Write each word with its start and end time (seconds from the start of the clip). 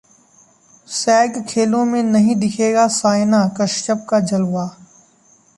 सैग 0.87 1.37
खेलों 1.49 1.83
में 1.85 2.01
नहीं 2.03 2.35
दिखेगा 2.35 2.87
सायना, 2.87 3.47
कश्यप 3.59 4.05
का 4.09 4.19
जलवा 4.19 4.65